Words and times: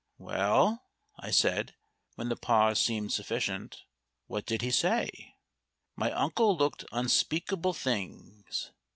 "Well," 0.17 0.87
I 1.19 1.29
said, 1.29 1.75
when 2.15 2.29
the 2.29 2.35
pause 2.35 2.79
seemed 2.81 3.13
sufficient; 3.13 3.83
"what 4.25 4.47
did 4.47 4.61
she 4.63 4.71
say?" 4.71 5.35
My 5.95 6.11
uncle 6.13 6.57
looked 6.57 6.83
unspeakable 6.91 7.73
things. 7.73 8.71